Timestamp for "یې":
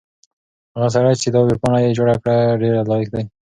1.85-1.95